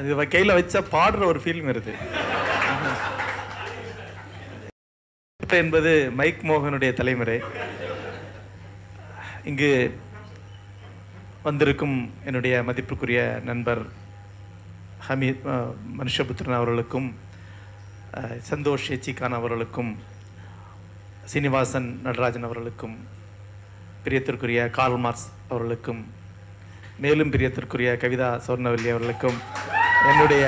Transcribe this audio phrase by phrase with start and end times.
[0.00, 1.92] அது கையில் வச்சா பாடுற ஒரு ஃபீலிங் வருது.
[5.62, 7.36] என்பது மைக் மோகனுடைய தலைமுறை.
[9.44, 9.70] இங்கு
[11.42, 13.82] வந்திருக்கும் என்னுடைய மதிப்புக்குரிய நண்பர்
[15.08, 15.44] ஹமீத்
[15.98, 17.08] மனுஷபுத்திரன் அவர்களுக்கும்
[18.50, 19.92] சந்தோஷ் எச்சிகான் அவர்களுக்கும்
[21.24, 22.96] சீனிவாசன் நடராஜன் அவர்களுக்கும்
[24.04, 26.02] பிரியத்திற்குரிய கார்ல் மார்க்ஸ் அவர்களுக்கும்
[26.98, 29.38] மேலும் பிரியத்திற்குரிய கவிதா சொர்ணவல்லி அவர்களுக்கும்
[30.08, 30.44] என்னுடைய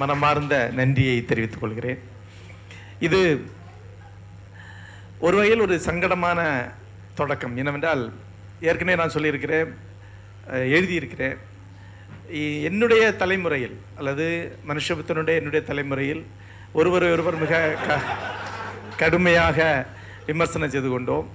[0.00, 2.00] மனமார்ந்த நன்றியை தெரிவித்துக் கொள்கிறேன்.
[3.06, 3.20] இது
[5.26, 6.40] ஒரு வகையில் ஒரு சங்கடமான
[7.20, 7.54] தொடக்கம்.
[7.60, 8.02] என்னவென்றால்
[8.68, 9.70] ஏற்கனவே நான் சொல்லியிருக்கிறேன்
[10.76, 11.38] எழுதியிருக்கிறேன்.
[12.68, 14.26] என்னுடைய தலைமுறையில் அல்லது
[14.68, 16.22] மனுஷபுத்தனுடைய என்னுடைய தலைமுறையில்
[16.78, 18.00] ஒருவர் ஒருவர் மிக க
[19.02, 19.58] கடுமையாக
[20.30, 21.26] விமர்சனம் செய்து கொண்டோம்.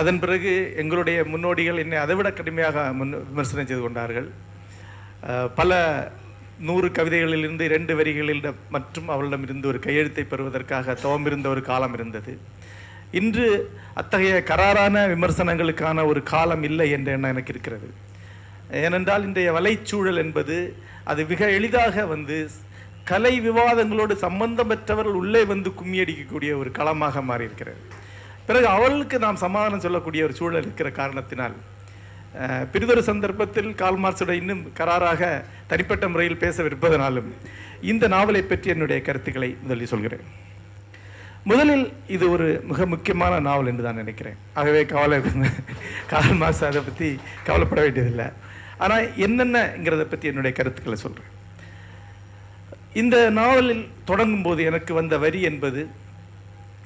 [0.00, 4.28] அதன் பிறகு எங்களுடைய முன்னோடிகள் என்னை அதைவிட கடுமையாக முன் விமர்சனம் செய்து கொண்டார்கள்.
[5.60, 5.72] பல
[6.68, 8.42] நூறு கவிதைகளிலிருந்து இரண்டு வரிகளில்
[8.74, 12.32] மற்றும் அவளிடம் இருந்து ஒரு கையெழுத்தை பெறுவதற்காக தவம் இருந்த ஒரு காலம் இருந்தது.
[13.20, 13.46] இன்று
[14.00, 17.88] அத்தகைய கராரான விமர்சனங்களுக்கான ஒரு காலம் இல்லை என்ற எண்ணம் எனக்கு இருக்கிறது.
[18.82, 20.56] ஏனென்றால் இன்றைய வலைச்சூழல் என்பது
[21.12, 22.36] அது மிக எளிதாக வந்து
[23.10, 27.80] கலை விவாதங்களோடு சம்பந்தமற்றவர்கள் உள்ளே வந்து கும்மி அடிக்கக்கூடிய ஒரு களமாக மாறியிருக்கிறது.
[28.48, 31.56] பிறகு அவர்களுக்கு நாம் சமாதானம் சொல்லக்கூடிய ஒரு சூழல் இருக்கிற காரணத்தினால்
[32.72, 33.98] பிறிதொரு சந்தர்ப்பத்தில் கால்
[34.40, 35.32] இன்னும் கராராக
[35.72, 37.28] தனிப்பட்ட முறையில் பேசவிருப்பதனாலும்
[37.92, 40.24] இந்த நாவலை பற்றி என்னுடைய கருத்துக்களை முதலில் சொல்கிறேன்.
[41.50, 44.38] முதலில் இது ஒரு மிக முக்கியமான நாவல் என்று தான் நினைக்கிறேன்.
[44.60, 45.18] ஆகவே கவலை
[46.12, 47.08] கால் மாசம் அதை பற்றி
[47.48, 48.28] கவலைப்பட வேண்டியதில்லை.
[48.84, 51.32] ஆனால் என்னென்னங்கிறத பற்றி என்னுடைய கருத்துக்களை சொல்கிறேன்
[53.00, 55.82] இந்த நாவலில் தொடங்கும் போது எனக்கு வந்த வரி என்பது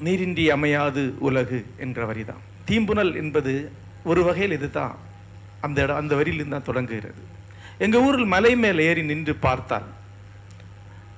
[0.06, 2.42] நீரின்றி அமையாது உலகு என்ற வரிதான்.
[2.68, 3.54] தீம்புணல் என்பது
[4.10, 4.96] ஒரு வகையில் இதுதான்.
[5.66, 7.22] அந்த இடம் அந்த வரியிலிருந்து தான் தொடங்குகிறது.
[7.84, 9.88] எங்கள் ஊரில் மலை மேலே ஏறி நின்று பார்த்தால்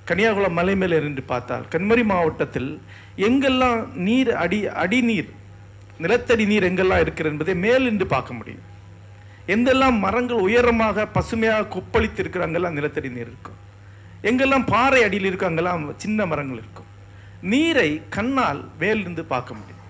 [0.08, 2.70] கன்னியாகுளம் மலை மேலே நின்று பார்த்தால் கன்மரி மாவட்டத்தில்
[3.26, 5.30] எங்கெல்லாம் நீர் அடி அடிநீர்
[6.02, 8.64] நிலத்தடி நீர் எங்கெல்லாம் இருக்கிறது என்பதை மேல் நின்று பார்க்க முடியும்.
[9.54, 13.58] எந்தெல்லாம் மரங்கள் உயரமாக பசுமையாக கொப்பளித்து இருக்கிற அங்கெல்லாம் நிலத்தடி நீர் இருக்கும்.
[14.28, 16.88] எங்கெல்லாம் பாறை அடியில் இருக்கும் அங்கெல்லாம் சின்ன மரங்கள் இருக்கும்.
[17.52, 19.84] நீரை கண்ணால் மேலிருந்து பார்க்க முடியும்.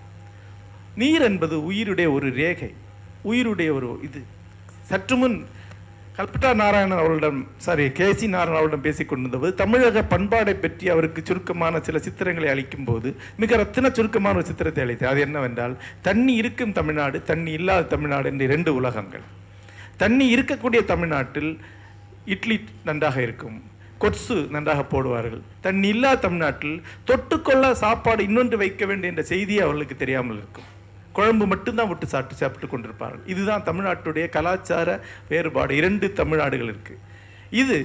[1.02, 2.72] நீர் என்பது உயிருடைய ஒரு ரேகை
[3.30, 4.20] உயிருடைய ஒரு இது.
[4.90, 5.38] சற்று முன்
[6.16, 11.80] கல்பட்டா நாராயணன் அவர்களிடம் சாரி கே சி நாராயணன் அவர்களிடம் பேசிக் கொண்டிருந்தபோது தமிழக பண்பாடை பற்றி அவருக்கு சுருக்கமான
[11.86, 13.08] சில சித்திரங்களை அளிக்கும் போது
[13.42, 15.74] மிக ரத்தின சுருக்கமான ஒரு சித்திரத்தை அளித்தேன் அது என்னவென்றால்
[16.08, 19.26] தண்ணி இருக்கும் தமிழ்நாடு தண்ணி இல்லாத தமிழ்நாடு என்ற இரண்டு உலகங்கள்.
[19.96, 21.52] தண்ணி இருக்கக்கூடிய தமிழ்நாட்டில்
[22.36, 23.58] இட்லி நன்றாக இருக்கும்
[23.98, 25.44] கொட்சு நன்றாக போடுவார்கள்.
[25.60, 26.76] தண்ணி இல்லாத தமிழ்நாட்டில்
[27.10, 30.68] தொட்டுக்கொள்ள சாப்பாடு இன்னொன்று வைக்க வேண்டும் என்ற செய்தி அவர்களுக்கு தெரியாமல் இருக்கும்.
[31.18, 33.24] குழம்பு மட்டும்தான் விட்டு சாப்பிட்டு சாப்பிட்டு கொண்டிருப்பார்கள்.
[33.32, 34.88] இதுதான் தமிழ்நாட்டுடைய கலாச்சார
[35.30, 35.72] வேறுபாடு.
[35.80, 36.94] இரண்டு தமிழ்நாடுகள் இருக்கு.
[37.62, 37.78] இது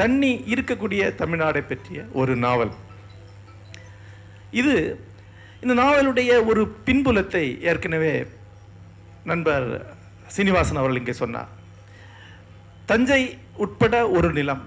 [0.00, 2.74] தண்ணி இருக்கக்கூடிய தமிழ்நாடை பற்றிய ஒரு நாவல்.
[4.60, 4.74] இது
[5.62, 8.12] இந்த நாவலுடைய ஒரு பின்புலத்தை ஏற்கனவே
[9.30, 9.66] நண்பர்
[10.34, 11.50] சீனிவாசன் அவர்கள் இங்கே சொன்னார்.
[12.90, 13.22] தஞ்சை
[13.64, 14.62] உட்பட ஒரு நிலம்.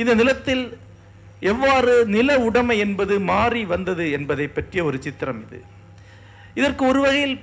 [0.00, 0.64] இந்த நிலத்தில்
[1.52, 5.60] எவ்வாறு நில உடைமை என்பது மாறி வந்தது என்பதை பற்றிய ஒரு சித்திரம் இது.
[6.58, 7.36] இதற்கு ஒரு வகையில்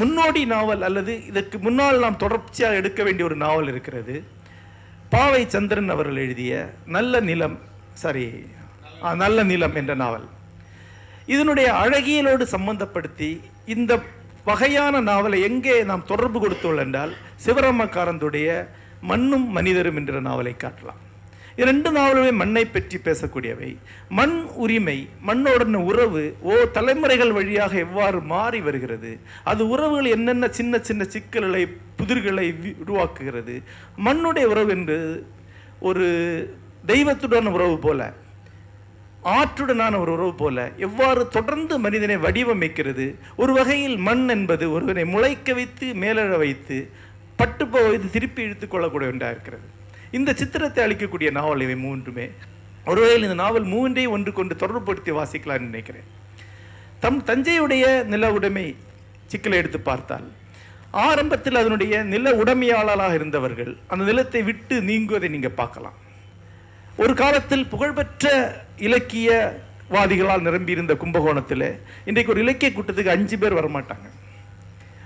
[0.00, 4.14] முன்னோடி நாவல் அல்லது இதற்கு முன்னால் நாம் தொடர்ச்சியாக எடுக்க வேண்டிய ஒரு நாவல் இருக்கிறது.
[5.14, 6.52] பாவை சந்திரன் அவர்கள் எழுதிய
[6.96, 7.56] நல்ல நிலம்
[8.02, 8.26] சாரி
[9.22, 10.26] நல்ல நிலம் என்ற நாவல்.
[11.34, 13.30] இதனுடைய அழகியலோடு சம்பந்தப்படுத்தி
[13.74, 13.92] இந்த
[14.48, 17.12] வகையான நாவலை எங்கே நாம் தொடர்பு கொடுத்துள்ள என்றால்
[17.44, 18.48] சிவராமக்காரந்துடைய
[19.10, 21.00] மண்ணும் மனிதரும் என்ற நாவலை காட்டலாம்.
[21.56, 23.76] இரண்டு நாவலுமே மண்ணை பற்றி பேசக்கூடியவை.
[24.08, 29.18] மண் உரிமை மண்ணோடன உறவு ஓ தலைமுறைகள் வழியாக எவ்வாறு மாறி வருகிறது?
[29.44, 33.62] அது உறவுகள் என்னென்ன சின்ன சின்ன சிக்கல்களை புதிர்களை வி- உருவாக்குகிறது?
[34.04, 35.26] மண்ணுடைய உறவு என்று
[35.80, 38.12] ஒரு தெய்வத்துடன் உறவு போல
[39.24, 43.14] ஆற்றுடனான ஒரு உறவு போல எவ்வாறு தொடர்ந்து மனிதனை வடிவமைக்கிறது?
[43.36, 46.88] ஒரு வகையில் மண் என்பது ஒருவனை முளைக்க வைத்து மேலழ வைத்து
[47.36, 49.80] பட்டு வைத்து திருப்பி இழுத்துக் கொள்ளக்கூடிய ஒன்றாக இருக்கிறது.
[50.18, 52.26] இந்த சித்திரத்தை அளிக்கக்கூடிய நாவல் இவை மூன்றுமே.
[52.90, 56.08] ஒருவேளை இந்த நாவல் மூன்றை ஒன்று கொண்டு தொடர்புபடுத்தி வாசிக்கலாம்னு நினைக்கிறேன்.
[57.04, 58.64] தம் தஞ்சையுடைய நில உடைமை
[59.32, 60.26] சிக்கலை எடுத்து பார்த்தால்
[61.06, 65.96] ஆரம்பத்தில் அதனுடைய நில உடைமையாளராக இருந்தவர்கள் அந்த நிலத்தை விட்டு நீங்குவதை நீங்கள் பார்க்கலாம்.
[67.02, 68.26] ஒரு காலத்தில் புகழ்பெற்ற
[68.88, 71.68] இலக்கியவாதிகளால் நிரம்பியிருந்த கும்பகோணத்தில்
[72.08, 74.08] இன்றைக்கு ஒரு இலக்கிய கூட்டத்துக்கு அஞ்சு பேர் வரமாட்டாங்க.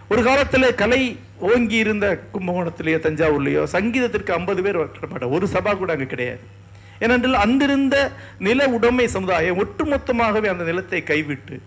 [0.09, 6.07] ஒரு காலத்தில் கலை ஓங்கி இருந்த கும்பகோணத்திலேயோ தஞ்சாவூர்லேயோ சங்கீதத்திற்கு ஐம்பது பேர் வரமாட்டாங்க ஒரு சபா கூட அங்கே
[6.07, 6.41] கிடையாது.
[7.01, 7.97] ஏனென்றால் அங்கிருந்த
[8.39, 11.61] நில உடைமை சமுதாயம் ஒட்டுமொத்தமாகவே அந்த நிலத்தை கைவிட்டு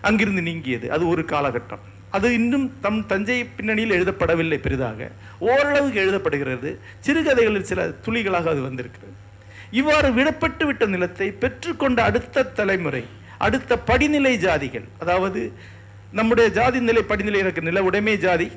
[0.00, 0.92] அங்கிருந்து நீங்கியது.
[0.92, 1.82] அது ஒரு காலகட்டம்.
[2.10, 5.10] அது இன்னும் தம் தஞ்சை பின்னணியில் எழுதப்படவில்லை பெரிதாக.
[5.38, 6.70] ஓரளவுக்கு எழுதப்படுகிறது.
[7.00, 9.14] சிறுகதைகளில் சில துளிகளாக அது வந்திருக்கிறது.
[9.70, 13.04] இவ்வாறு விடப்பட்டு விட்ட நிலத்தை பெற்றுக்கொண்ட அடுத்த தலைமுறை
[13.38, 15.52] அடுத்த படிநிலை ஜாதிகள் அதாவது
[16.12, 18.50] நம்முடைய ஜாதி நிலை படிநிலை இருக்கிற நில உடைமை ஜாதி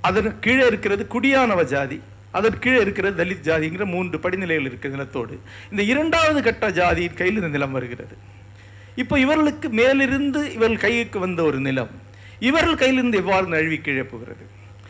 [0.00, 2.00] அதன் கீழே இருக்கிறது குடியானவ ஜாதி
[2.30, 5.40] அதன் கீழே இருக்கிறது தலித் ஜாதிங்கிற மூன்று படிநிலைகள் இருக்கிற நிலத்தோடு.
[5.70, 8.16] இந்த இரண்டாவது கட்ட ஜாதியின் கையில் இந்த நிலம் வருகிறது.
[8.94, 11.90] இப்போ இவர்களுக்கு மேலிருந்து இவர்கள் கைக்கு வந்த ஒரு நிலம்.
[12.38, 14.46] இவர்கள் கையிலிருந்து எவ்வாறு நழுவி கீழே போகிறது?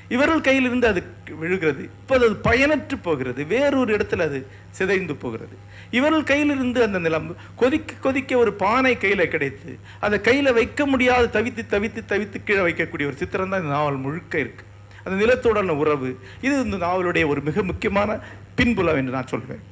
[0.08, 1.02] இவர்கள் கையிலிருந்து அது
[1.38, 1.82] விழுகிறது.
[1.82, 3.44] இப்போ அது பயனற்று போகிறது.
[3.44, 5.56] வேறொரு இடத்துல அது சிதைந்து போகிறது.
[5.92, 11.62] இவர்கள் கையிலிருந்து அந்த நிலம் கொதிக்க கொதிக்க ஒரு பானை கையில கிடைத்து அதை கையில வைக்க முடியாது தவித்து
[11.70, 14.64] தவித்து தவித்து கீழே வைக்கக்கூடிய ஒரு சித்திரம் தான் இந்த நாவல் முழுக்க இருக்கு.
[15.04, 16.08] அந்த நிலத்துடன உறவு
[16.40, 18.18] இது இந்த நாவலுடைய ஒரு மிக முக்கியமான
[18.54, 19.62] பின்புலம் என்று நான் சொல்வேன்.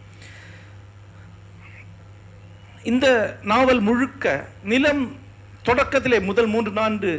[2.83, 3.07] இந்த
[3.43, 5.03] நாவல் முழுக்க நிலம்
[5.65, 7.11] தொடக்கத்திலே முதல் மூன்று நான்கு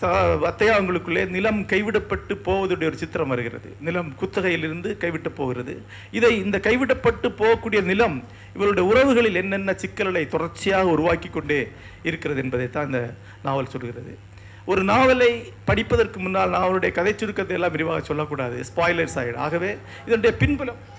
[0.00, 0.38] ச-
[0.70, 3.76] அவங்களுக்குள்ளே நிலம் கைவிடப்பட்டு போவதுடைய ஒரு சித்திரம் வருகிறது.
[3.80, 5.82] நிலம் குத்தகையிலிருந்து கைவிட்டு போகிறது.
[6.10, 11.68] இதை இந்த கைவிடப்பட்டு போகக்கூடிய நிலம் இவருடைய உறவுகளில் என்னென்ன சிக்கல்களை தொடர்ச்சியாக உருவாக்கி கொண்டே
[12.02, 14.18] இருக்கிறது என்பதை தான் இந்த நாவல் சொல்கிறது.
[14.64, 18.62] ஒரு நாவலை படிப்பதற்கு முன்னால் நாவலுடைய கதை சுருக்கத்தை எல்லாம் விரிவாக சொல்லக்கூடாது.
[18.62, 19.76] ஸ்பாய்லர்ஸ் ஆகிடும் ஆகவே
[20.06, 20.94] இதனுடைய பின்புலம்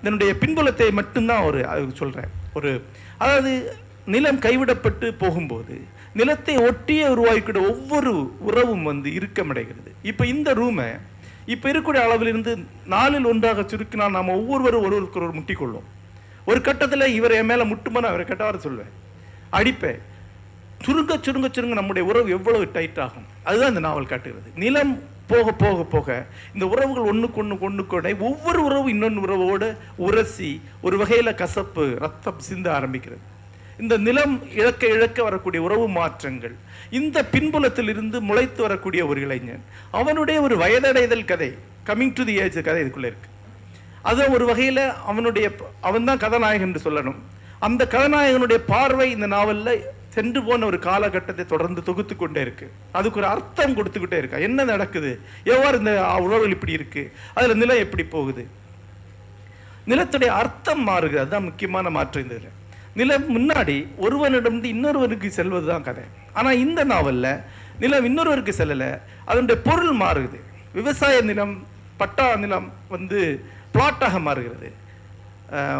[0.00, 2.84] இதனுடைய பின்புலத்தை மட்டும்தான் ஒரு சொல்கிறேன் ஒரு
[3.18, 5.80] அதாவது நிலம் கைவிடப்பட்டு போகும்போது
[6.18, 8.12] நிலத்தை ஒட்டியே உருவாக்கிற ஒவ்வொரு
[8.48, 9.90] உறவும் வந்து இறுக்கமடைகிறது.
[10.10, 10.88] இப்போ இந்த ரூமை
[11.52, 12.52] இப்போ இருக்கக்கூடிய அளவிலிருந்து
[12.94, 15.88] நாலில் ஒன்றாக சுருக்கினா நாம் ஒவ்வொருவரும் ஒருவருக்கு ஒரு முட்டிக்கொள்வோம்
[16.50, 18.92] ஒரு கட்டத்தில் இவர் என் மேலே முட்டுமா நான் அவரை கெட்டவாறு சொல்வேன்
[19.58, 20.00] அடிப்பேன்
[20.84, 23.26] சுருங்க சுருங்க சுருங்க நம்முடைய உறவு எவ்வளவு டைட் ஆகும்.
[23.48, 24.48] அதுதான் இந்த நாவல் காட்டுகிறது.
[24.62, 24.94] நிலம்
[25.30, 26.08] போக போக போக
[26.54, 29.68] இந்த உறவுகள் ஒண்ணுக்கு ஒண்ணு கொண்டு கொண்டே ஒவ்வொரு உறவு இன்னொன்று உறவோடு
[30.06, 30.50] உரசி
[30.86, 33.22] ஒரு வகையில கசப்பு ரத்தம் சிந்த ஆரம்பிக்கிறது.
[33.80, 36.54] இந்த நிலம் இழக்க இழக்க வரக்கூடிய உறவு மாற்றங்கள்
[36.90, 41.54] இந்த பின்புலத்தில் இருந்து முளைத்து வரக்கூடிய ஒரு இளைஞன் அவனுடைய ஒரு வயதடைதல் கதை
[41.86, 43.28] கமிங் டு தி ஏஜ் கதை இதுக்குள்ளே இருக்கு.
[44.02, 47.18] அது ஒரு வகையில அவனுடைய அவன் தான் கதாநாயகன் என்று சொல்லணும்.
[47.58, 52.70] அந்த கதாநாயகனுடைய பார்வை இந்த நாவல்ல சென்று போன ஒரு காலகட்டத்தை தொடர்ந்து தொகுத்து கொண்டே இருக்கு.
[52.92, 54.36] அதுக்கு ஒரு அர்த்தம் கொடுத்துக்கிட்டே இருக்கா.
[54.36, 55.20] என்ன நடக்குது?
[55.44, 57.12] எவ்வாறு இந்த உறவுகள் இப்படி இருக்கு?
[57.34, 58.46] அதுல நிலம் எப்படி போகுது?
[59.86, 61.20] நிலத்துடைய அர்த்தம் மாறுகிறது.
[61.20, 62.34] அதுதான் முக்கியமான மாற்றம் இந்த
[62.94, 66.04] நிலம் முன்னாடி ஒருவனிடமிருந்து இன்னொருவனுக்கு செல்வதுதான் கதை.
[66.32, 67.40] ஆனால் இந்த நாவலில்
[67.78, 70.38] நிலம் இன்னொருவருக்கு செல்லல அதனுடைய பொருள் மாறுது.
[70.72, 71.66] விவசாய நிலம்
[71.96, 73.44] பட்டா நிலம் வந்து
[73.74, 74.68] பிளாட்டாக மாறுகிறது.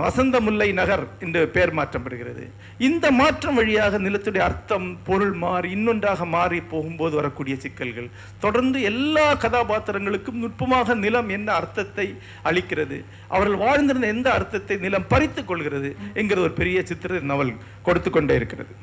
[0.03, 2.43] வசந்த முல்லை நகர் என்று பெயர் மாற்றம் பெறுகிறது
[2.87, 8.09] இந்த மாற்றம் வழியாக நிலத்துடைய அர்த்தம் பொருள் மாறி இன்னொன்றாக மாறி போகும்போது வரக்கூடிய சிக்கல்கள்.
[8.41, 12.07] தொடர்ந்து எல்லா கதாபாத்திரங்களுக்கும் நுட்பமாக நிலம் என்ன அர்த்தத்தை
[12.49, 12.99] அளிக்கிறது?
[13.29, 15.93] அவர்கள் வாழ்ந்திருந்த எந்த அர்த்தத்தை நிலம் பறித்து கொள்கிறது?
[16.15, 17.53] என்கிற ஒரு பெரிய சித்திர நாவல்
[17.89, 18.75] கொடுத்து கொண்டே இருக்கிறது.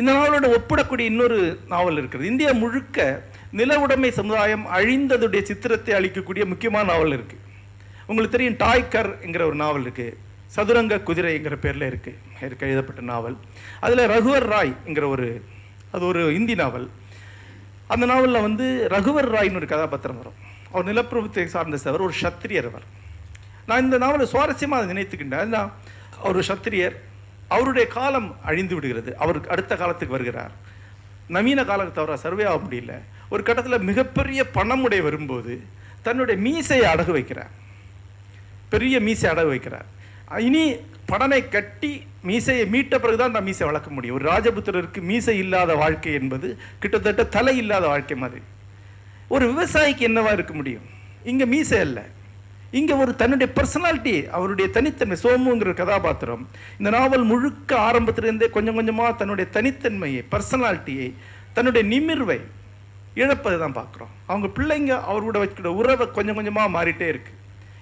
[0.00, 1.38] இந்த நாவலோட ஒப்பிடக்கூடிய இன்னொரு
[1.74, 2.30] நாவல் இருக்கிறது.
[2.32, 2.98] இந்தியா முழுக்க
[3.60, 7.48] நில உடைமை சமுதாயம் அழிந்ததுடைய சித்திரத்தை அளிக்கக்கூடிய முக்கியமான நாவல் இருக்குது
[8.10, 10.14] உங்களுக்கு தெரியும் டாய்கர் என்கிற ஒரு நாவல் இருக்குது
[10.46, 12.66] சதுரங்க குதிரை என்கிற இருக்குது இருக்கு.
[12.66, 13.36] எழுதப்பட்ட நாவல்.
[13.80, 15.44] அதில் ரகுவர் ராய் என்கிற ஒரு
[15.90, 16.90] அது ஒரு இந்தி நாவல்.
[17.86, 20.38] அந்த நாவலில் வந்து ரகுவர் ராய்னு ஒரு கதாபாத்திரம் வரும்.
[20.72, 22.86] அவர் நிலப்பிரபுத்தை சார்ந்த அவர் ஒரு சத்திரியர் அவர்.
[23.66, 25.42] நான் இந்த நாவலை சுவாரஸ்யமாக அதை நினைத்துக்கிட்டேன்.
[25.44, 25.72] அதுதான்
[26.22, 26.96] அவர் சத்திரியர்.
[27.48, 29.16] அவருடைய காலம் அழிந்து விடுகிறது.
[29.16, 30.52] அவருக்கு அடுத்த காலத்துக்கு வருகிறார்.
[31.28, 32.92] நவீன காலத்தை அவரை சர்வே ஆக முடியல.
[33.28, 35.62] ஒரு கட்டத்தில் மிகப்பெரிய பணமுடைய வரும்போது
[36.02, 37.50] தன்னுடைய மீசையை அடகு வைக்கிறார்.
[38.70, 39.88] பெரிய மீசை அடகு வைக்கிறார்.
[40.38, 40.62] இனி
[41.10, 41.92] படனை கட்டி
[42.28, 44.16] மீசையை மீட்ட பிறகுதான் அந்த மீசை வளர்க்க முடியும்.
[44.16, 46.48] ஒரு ராஜபுத்திரருக்கு மீசை இல்லாத வாழ்க்கை என்பது
[46.78, 48.42] கிட்டத்தட்ட தலை இல்லாத வாழ்க்கை மாதிரி.
[49.28, 50.86] ஒரு விவசாயிக்கு என்னவா இருக்க முடியும்?
[51.24, 52.00] இங்க மீசை அல்ல.
[52.78, 56.48] இங்க ஒரு தன்னுடைய பர்சனாலிட்டி அவருடைய தனித்தன்மை சோமுங்கிற கதாபாத்திரம்
[56.78, 61.08] இந்த நாவல் முழுக்க ஆரம்பத்திலிருந்தே கொஞ்சம் கொஞ்சமா தன்னுடைய தனித்தன்மையை பர்சனாலிட்டியை
[61.52, 62.38] தன்னுடைய நிமிர்வை
[63.14, 64.12] இழப்பதை தான் பார்க்குறோம்.
[64.26, 67.32] அவங்க பிள்ளைங்க அவரோட வச்சுக்கிற உறவை கொஞ்சம் கொஞ்சமாக மாறிட்டே இருக்கு.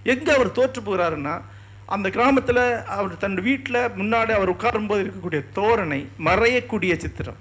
[0.03, 1.41] எங்க அவர் தோற்று போகிறாருன்னா
[1.87, 7.39] அந்த கிராமத்துல அவர் தன் வீட்டில் முன்னாடி அவர் உட்காரும்போது இருக்கக்கூடிய தோரணை மறையக்கூடிய சித்திரம்.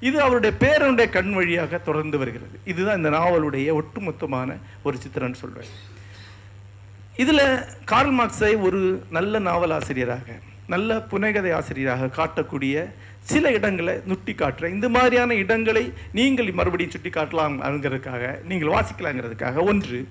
[0.00, 2.58] இது அவருடைய பேரனுடைய கண் வழியாக தொடர்ந்து வருகிறது.
[2.64, 5.70] இதுதான் இந்த நாவலுடைய ஒட்டுமொத்தமான ஒரு சித்திரம்னு சொல்வேன்.
[7.16, 12.86] இதுல கார்ல் மார்க்ஸை ஒரு நல்ல நாவல் ஆசிரியராக நல்ல புனைகதை ஆசிரியராக காட்டக்கூடிய
[13.20, 14.74] சில இடங்களை நுட்டி காட்டுறேன்.
[14.76, 19.64] இந்த மாதிரியான இடங்களை நீங்கள் மறுபடியும் சுட்டி காட்டலாம்ங்கிறதுக்காக நீங்கள் வாசிக்கலாங்கிறதுக்காக.
[19.64, 20.08] ஒன்று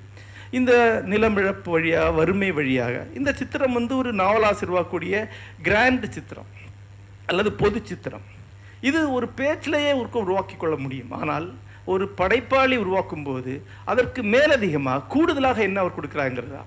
[0.52, 5.28] இந்த நிலமிழப்பு வழியாக வறுமை வழியாக இந்த சித்திரம் வந்து ஒரு நாவலாசிர்வாக்கூடிய
[5.62, 6.48] கிராண்ட் சித்திரம்
[7.26, 8.26] அல்லது பொது சித்திரம்.
[8.82, 11.12] இது ஒரு பேச்சிலேயே ஒரு உருவாக்கி கொள்ள முடியும்.
[11.12, 11.54] ஆனால்
[11.86, 16.62] ஒரு படைப்பாளி உருவாக்கும் போது அதற்கு மேலதிகமாக கூடுதலாக என்ன அவர் கொடுக்குறாங்கிறது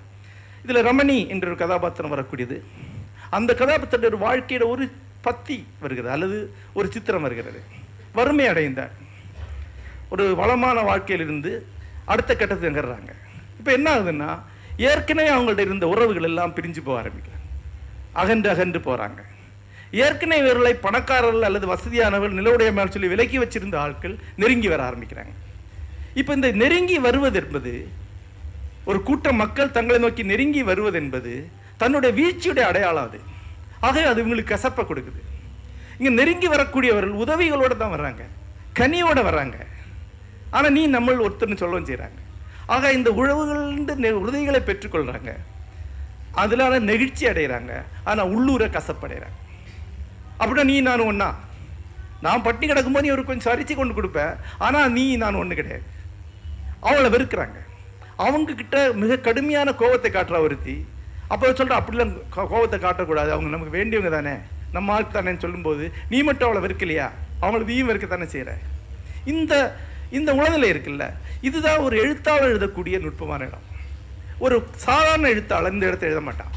[0.62, 2.62] இதில் ரமணி என்ற ஒரு கதாபாத்திரம் வரக்கூடியது.
[3.30, 7.60] அந்த கதாபாத்திர ஒரு வாழ்க்கையோட ஒரு பத்தி வருகிறது அல்லது ஒரு சித்திரம் வருகிறது.
[8.12, 8.94] வறுமை அடைந்தார்.
[10.08, 11.66] ஒரு வளமான வாழ்க்கையிலிருந்து
[12.04, 13.12] அடுத்த கட்டத்துக்கு எங்கிறாங்க
[13.58, 14.30] இப்போ என்ன ஆகுதுன்னா
[14.90, 17.44] ஏற்கனவே அவங்கள்ட்ட இருந்த உறவுகள் எல்லாம் பிரிஞ்சு போக ஆரம்பிக்கிறாங்க.
[18.20, 19.20] அகன்று அகன்று போகிறாங்க
[20.04, 25.32] ஏற்கனவே இவர்களை பணக்காரர்கள் அல்லது வசதியானவர்கள் நிலவுடைய மேல் சொல்லி விலக்கி வச்சிருந்த ஆட்கள் நெருங்கி வர ஆரம்பிக்கிறாங்க.
[26.20, 27.72] இப்போ இந்த நெருங்கி வருவது என்பது
[28.90, 31.32] ஒரு கூட்டம் மக்கள் தங்களை நோக்கி நெருங்கி வருவது என்பது
[31.80, 33.18] தன்னுடைய வீழ்ச்சியுடைய அடையாளம் அது.
[33.86, 35.20] ஆகவே அது இவங்களுக்கு கசப்பை கொடுக்குது.
[35.98, 38.22] இங்க நெருங்கி வரக்கூடியவர்கள் உதவிகளோட தான் வர்றாங்க.
[38.80, 39.58] கனியோடு வர்றாங்க.
[40.56, 42.20] ஆனால் நீ நம்ம ஒருத்தர்னு சொல்லவும் செய்கிறாங்க
[42.74, 43.62] ஆக இந்த உழவுகள்
[44.24, 45.32] உதவிகளை பெற்றுக்கொள்கிறாங்க
[46.42, 47.72] அதனால நெகிழ்ச்சி அடைகிறாங்க
[48.10, 49.38] ஆனால் உள்ளூரை கசப்படைகிறாங்க
[50.40, 51.28] அப்படின்னா நீ நான் ஒன்றா
[52.24, 54.32] நான் பட்டி கிடக்கும்போது நீ ஒரு கொஞ்சம் சரிச்சு கொண்டு கொடுப்பேன்
[54.66, 55.84] ஆனால் நீ நான் ஒன்று கிடையாது.
[56.88, 57.58] அவளை வெறுக்கிறாங்க.
[58.24, 60.74] அவங்க கிட்ட மிக கடுமையான கோபத்தை காட்டுற ஒருத்தி.
[61.32, 62.12] அப்போ சொல்கிற அப்படிலாம்
[62.52, 63.30] கோபத்தை காட்டக்கூடாது.
[63.34, 64.34] அவங்க நமக்கு வேண்டியவங்க தானே.
[64.76, 67.06] நம்ம ஆளுக்கு தானேன்னு சொல்லும்போது நீ மட்டும் அவளை வெறுக்கலையா?
[67.42, 68.52] அவங்கள நீயும் வெறுக்க தானே செய்கிற
[69.32, 69.54] இந்த
[70.18, 71.06] இந்த உளநிலை இருக்குல்ல
[71.40, 73.66] இதுதான் ஒரு எழுத்தாளர் எழுதக்கூடிய நுட்பமான இடம்.
[74.38, 76.52] ஒரு சாதாரண எழுத்தாளர் இந்த இடத்தை எழுத மாட்டான்.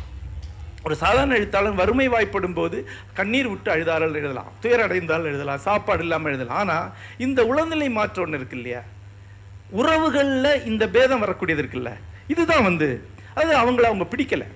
[0.84, 4.52] ஒரு சாதாரண எழுத்தாளர் வறுமை வாய்ப்படும் போது கண்ணீர் விட்டு அழுதாரால் எழுதலாம்.
[4.62, 5.60] துயர் அடைந்தால் எழுதலாம்.
[5.60, 6.58] சாப்பாடு இல்லாமல் எழுதலாம்.
[6.58, 8.82] ஆனால் இந்த உளநிலை மாற்றம் ஒன்று இருக்கு இல்லையா?
[9.70, 11.92] உறவுகளில் இந்த பேதம் வரக்கூடியது இருக்குல்ல?
[12.28, 12.90] இதுதான் வந்து
[13.34, 14.48] அது அவங்கள அவங்க பிடிக்கலை.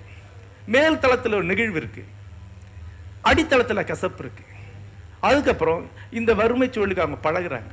[0.66, 2.12] மேல் தளத்தில் ஒரு நெகிழ்வு இருக்குது
[3.22, 4.52] அடித்தளத்தில் கசப்பு இருக்குது
[5.20, 7.72] அதுக்கப்புறம் இந்த வறுமை சூழலுக்கு அவங்க பழகுறாங்க.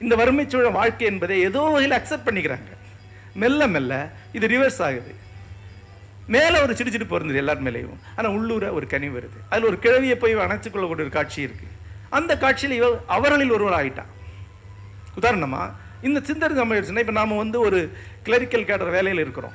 [0.00, 2.72] இந்த வறுமை சூழல் வாழ்க்கை என்பதை ஏதோ வகையில் அக்செப்ட் பண்ணிக்கிறாங்க.
[3.34, 5.14] மெல்ல மெல்ல இது ரிவர்ஸ் ஆகுது.
[6.26, 7.98] மேல ஒரு சிடிச்சிட்டு பிறந்தது எல்லார் மேலேயும்.
[8.16, 9.38] ஆனா உள்ளூர ஒரு கனி வருது.
[9.48, 11.66] அதுல ஒரு கிழவியை போய் அணைச்சு கொள்ளக்கூடிய ஒரு காட்சி இருக்கு.
[12.10, 14.10] அந்த காட்சியில் இவ அவர்களில் ஒருவர் ஆயிட்டான்.
[15.20, 15.72] உதாரணமா
[16.02, 17.92] இந்த சிந்தனை நம்ம இப்போ இப்ப நாம வந்து ஒரு
[18.24, 19.52] கிளரிக்கல் கேடர் வேலையில் இருக்கிறோம்.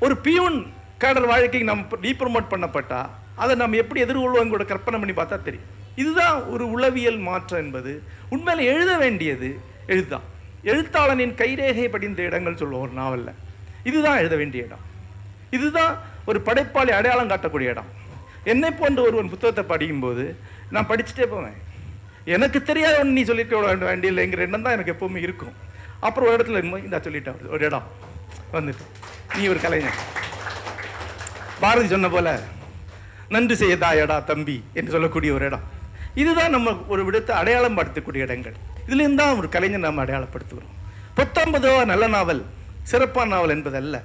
[0.00, 0.66] ஒரு பியூன்
[1.00, 5.82] கேடர் வாழ்க்கைக்கு நம்ம ரீப்ரமோட் பண்ணப்பட்டா அதை நம்ம எப்படி எதிர்கொள்வோம் கூட கற்பனை பண்ணி பார்த்தா தெரியும்.
[5.96, 8.02] இதுதான் ஒரு உளவியல் மாற்றம் என்பது.
[8.28, 10.26] உண்மையில் எழுத வேண்டியது எழுத்தான்.
[10.64, 13.32] எழுத்தாளனின் கைரேகை படிந்த இடங்கள் சொல்லுவோம் ஒரு நாவல்ல.
[13.84, 14.84] இதுதான் எழுத வேண்டிய இடம்.
[15.50, 17.90] இதுதான் ஒரு படைப்பாளி அடையாளம் காட்டக்கூடிய இடம்.
[18.44, 20.36] என்னை போன்ற ஒருவன் புத்தகத்தை படிக்கும்போது
[20.70, 21.56] நான் படிச்சுட்டே போவேன்.
[22.24, 25.54] எனக்கு தெரியாத ஒன்று நீ சொல்லிட்டு விட வேண்டிய வேண்டியில்லைங்கிற எண்ணம் தான் எனக்கு எப்பவுமே இருக்கும்.
[26.00, 27.86] அப்புறம் ஒரு இடத்துல இருக்கும்போது இந்த சொல்லிட்டேன் ஒரு இடம்
[28.52, 28.84] வந்துட்டு.
[29.36, 30.00] நீ ஒரு கலைஞர்
[31.60, 32.40] பாரதி சொன்ன போல
[33.28, 35.73] நன்றி செய்யதாயடா தம்பி என்று சொல்லக்கூடிய ஒரு இடம்.
[36.22, 38.56] இதுதான் நம்ம ஒரு விடத்தை அடையாளம் படுத்தக்கூடிய இடங்கள்.
[38.86, 40.74] இதுலேருந்து தான் ஒரு கலைஞர் நாம் அடையாளப்படுத்துகிறோம்.
[41.18, 42.42] பத்தொன்பதோ நல்ல நாவல்
[42.90, 43.96] சிறப்பான நாவல் என்பதல்ல.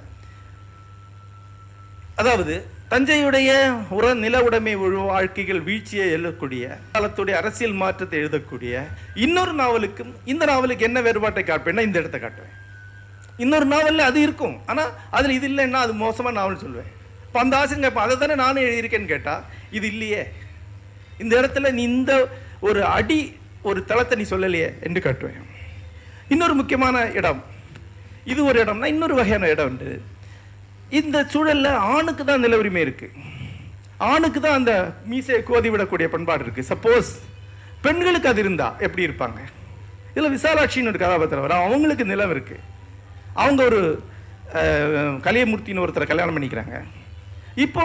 [2.20, 2.54] அதாவது
[2.92, 3.50] தஞ்சையுடைய
[3.96, 4.72] உர நில உடைமை
[5.10, 6.64] வாழ்க்கைகள் வீழ்ச்சியை எழுதக்கூடிய
[6.94, 8.82] காலத்துடைய அரசியல் மாற்றத்தை எழுதக்கூடிய
[9.24, 12.56] இன்னொரு நாவலுக்கும் இந்த நாவலுக்கு என்ன வேறுபாட்டை காட்டுவேன்னா இந்த இடத்தை காட்டுவேன்
[13.44, 14.56] இன்னொரு நாவல்ல அது இருக்கும்.
[14.70, 14.82] ஆனா
[15.16, 16.90] அதில் இது இல்லைன்னா அது மோசமா நாவல் சொல்லுவேன்
[17.26, 19.44] இப்போ அந்த ஆசிரியர் இப்போ அதை தானே நானும் எழுதியிருக்கேன்னு கேட்டால்
[19.78, 20.22] இது இல்லையே.
[21.22, 22.12] இந்த இடத்துல நீ இந்த
[22.68, 23.20] ஒரு அடி
[23.68, 25.48] ஒரு தளத்தை நீ சொல்லலையே என்று காட்டுவேன்.
[26.34, 27.40] இன்னொரு முக்கியமான இடம்.
[28.32, 29.90] இது ஒரு இடம்னா இன்னொரு வகையான இடம் உண்டு.
[30.98, 33.08] இந்த சூழலில் ஆணுக்கு தான் நில உரிமை இருக்கு.
[34.12, 34.72] ஆணுக்கு தான் அந்த
[35.10, 36.62] மீசையை கோதி விடக்கூடிய பண்பாடு இருக்கு.
[36.72, 37.10] சப்போஸ்
[37.84, 39.40] பெண்களுக்கு அது இருந்தா எப்படி இருப்பாங்க?
[40.14, 41.64] இதில் விசாலாட்சின்னு ஒரு கதாபாத்திரம் வரும்.
[41.66, 42.56] அவங்களுக்கு நிலம் இருக்கு.
[43.42, 43.80] அவங்க ஒரு
[45.26, 46.76] கலியமூர்த்தின்னு ஒருத்தரை கல்யாணம் பண்ணிக்கிறாங்க.
[47.64, 47.84] இப்போ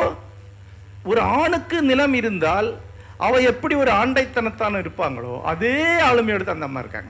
[1.12, 2.70] ஒரு ஆணுக்கு நிலம் இருந்தால்
[3.18, 7.08] அவள் எப்படி ஒரு ஆண்டைத்தனத்தான இருப்பாங்களோ அதே ஆளுமையோடு அந்த அம்மா இருக்காங்க.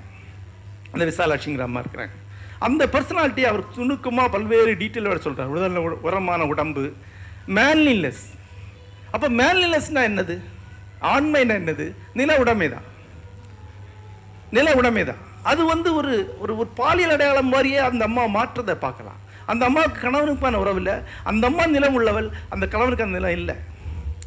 [0.92, 2.10] அந்த விசாலாட்சிங்கிற அம்மா இருக்கிறாங்க.
[2.60, 6.94] அந்த பர்சனாலிட்டி அவர் துணுக்கமாக பல்வேறு டீட்டெயிலோட சொல்கிறார் உடல் உட- உரமான உடம்பு
[7.48, 8.34] மேன்லினஸ்
[9.12, 10.42] அப்போ மேன்லினஸ்னா என்னது?
[11.02, 11.96] ஆண்மைனா என்னது?
[12.14, 12.82] நில உடைமை தான்
[14.52, 19.16] நில உடைமை தான் அது வந்து ஒரு ஒரு ஒரு பாலியல் அடையாளம் மாதிரியே அந்த அம்மா மாற்றத்தை பார்க்கலாம்.
[19.46, 20.94] அந்த அம்மாவுக்கு கணவனுக்கான உறவு இல்லை.
[21.24, 23.56] அந்த அம்மா நிலம் உள்ளவள் அந்த கணவனுக்கு அந்த நிலம் இல்லை.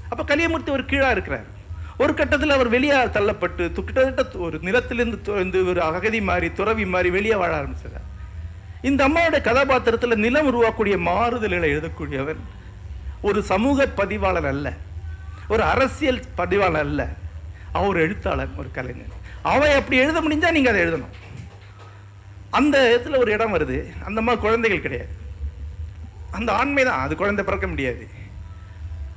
[0.09, 1.57] அப்போ கலியமூர்த்தி ஒரு கீழா இருக்கிறார்.
[1.99, 7.35] ஒரு கட்டத்தில் அவர் வெளியே தள்ளப்பட்டு கிட்டத்தட்ட ஒரு நிலத்திலிருந்து இருந்து ஒரு அகதி மாதிரி துறவி மாதிரி வெளியே
[7.35, 8.05] வாழ ஆரம்பிச்சார்.
[8.83, 12.43] இந்த அம்மாவுடைய கதாபாத்திரத்துல நிலம் உருவாக்கக்கூடிய மாறுதல்களை எழுதக்கூடியவன்
[13.21, 14.73] ஒரு சமூக பதிவாளர் அல்ல.
[15.49, 17.09] ஒரு அரசியல் பதிவாளர் அல்ல.
[17.73, 19.17] அவர் எழுத்தாளர் ஒரு கலைஞர்.
[19.43, 21.17] அவன் அப்படி எழுத முடிஞ்சா நீங்க அதை எழுதணும்.
[22.51, 24.05] அந்த இடத்துல ஒரு இடம் வருது.
[24.05, 25.11] அந்த மாதிரி குழந்தைகள் கிடையாது.
[26.31, 28.09] அந்த ஆண்மை தான் அது குழந்தை பிறக்க முடியாது.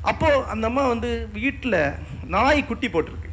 [0.10, 1.80] அப்போது அந்த அம்மா வந்து வீட்டில்
[2.36, 3.30] நாய் குட்டி போட்டிருக்கு.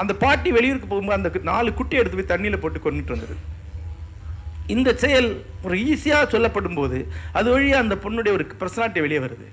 [0.00, 3.36] அந்த பாட்டி வெளியூருக்கு போகும்போது அந்த நாலு குட்டி எடுத்து போய் தண்ணியில் போட்டு கொண்டுட்டு வந்தது.
[4.74, 5.28] இந்த செயல்
[5.66, 6.98] ஒரு ஈஸியாக சொல்லப்படும் போது
[7.38, 9.46] அது வழியாக அந்த பொண்ணுடைய ஒரு பர்சனாலிட்டி வெளியே வருது.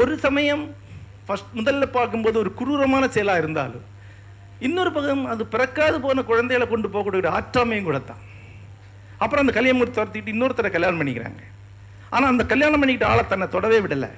[0.00, 0.64] ஒரு சமயம்
[1.26, 3.86] ஃபர்ஸ்ட் முதல்ல பார்க்கும்போது ஒரு குரூரமான செயலாக இருந்தாலும்
[4.66, 8.22] இன்னொரு பக்கம் அது பிறக்காது போன குழந்தைகளை கொண்டு போகக்கூடிய ஒரு ஆற்றாமையும் கூட தான்
[9.22, 11.42] அப்புறம் அந்த கல்யாணம் துரத்திட்டு இன்னொருத்தரை கல்யாணம் பண்ணிக்கிறாங்க.
[12.14, 14.10] ஆனால் அந்த கல்யாணம் பண்ணிக்கிட்ட ஆளை தன்னை தொடவே விடலை.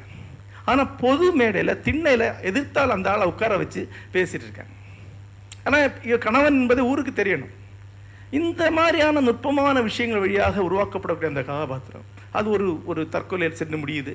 [0.71, 3.83] ஆனால் பொது மேடையில் திண்ணையில் எதிர்த்தால் அந்த ஆளை உட்கார வச்சு
[4.15, 4.75] பேசிகிட்டு இருக்காங்க.
[5.67, 7.55] ஆனால் கணவன் என்பது ஊருக்கு தெரியணும்.
[8.39, 12.07] இந்த மாதிரியான நுட்பமான விஷயங்கள் வழியாக உருவாக்கப்படக்கூடிய அந்த கதாபாத்திரம்
[12.39, 14.13] அது ஒரு ஒரு தற்கொலையில் சென்று முடியுது.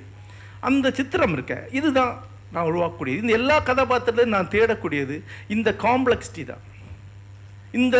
[0.67, 2.13] அந்த சித்திரம் இருக்க இதுதான்
[2.53, 3.23] நான் உருவாக்கக்கூடியது.
[3.23, 5.15] இந்த எல்லா கதாபாத்திரத்தையும் நான் தேடக்கூடியது
[5.55, 6.63] இந்த காம்ப்ளெக்சிட்டி தான்.
[7.79, 7.97] இந்த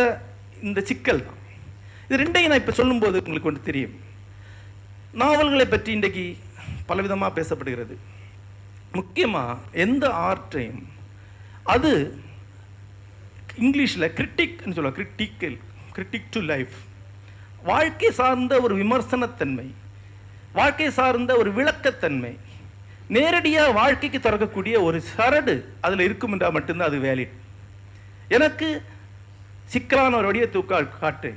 [0.66, 1.40] இந்த சிக்கல் தான்.
[2.06, 3.94] இது ரெண்டையும் நான் இப்போ சொல்லும்போது உங்களுக்கு ஒன்று தெரியும்.
[5.22, 6.24] நாவல்களை பற்றி இன்றைக்கு
[6.90, 7.94] பலவிதமாக பேசப்படுகிறது.
[8.98, 10.82] முக்கியமாக எந்த ஆர்ட்டையும்
[11.74, 11.92] அது
[13.66, 15.56] இங்கிலீஷில் கிரிட்டிக்னு சொல்ல கிரிட்டிக்கல்
[15.96, 16.74] கிரிட்டிக் டு லைஃப்
[17.70, 19.68] வாழ்க்கை சார்ந்த ஒரு விமர்சனத்தன்மை
[20.58, 22.34] வாழ்க்கை சார்ந்த ஒரு விளக்கத்தன்மை
[23.16, 25.54] நேரடியாக வாழ்க்கைக்கு திறக்கக்கூடிய ஒரு சரடு
[25.86, 27.34] அதில் இருக்கும் என்றால் மட்டும்தான் அது வேலிட்
[28.36, 28.68] எனக்கு
[29.72, 31.30] சிக்கலான ஒரு வழியை தூக்கால் காட்டு.